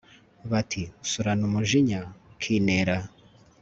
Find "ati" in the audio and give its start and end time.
0.59-0.81